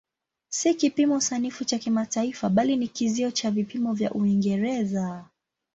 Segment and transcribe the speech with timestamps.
[0.49, 5.25] Si kipimo sanifu cha kimataifa bali ni kizio cha vipimo vya Uingereza.